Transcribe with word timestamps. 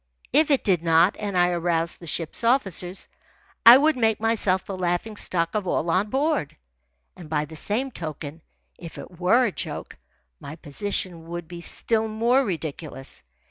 If 0.33 0.49
it 0.49 0.63
did 0.63 0.81
not, 0.81 1.15
and 1.19 1.37
I 1.37 1.49
aroused 1.49 1.99
the 1.99 2.07
ship's 2.07 2.43
officers, 2.43 3.05
I 3.67 3.77
would 3.77 3.95
make 3.95 4.19
myself 4.19 4.65
the 4.65 4.75
laughing 4.75 5.15
stock 5.15 5.53
of 5.53 5.67
all 5.67 5.91
on 5.91 6.09
board. 6.09 6.57
And 7.15 7.29
by 7.29 7.45
the 7.45 7.55
same 7.55 7.91
token, 7.91 8.41
if 8.79 8.97
it 8.97 9.19
were 9.19 9.45
a 9.45 9.51
joke, 9.51 9.97
my 10.39 10.55
position 10.55 11.27
would 11.27 11.47
be 11.47 11.61
still 11.61 12.07
more 12.07 12.43
ridiculous. 12.43 13.21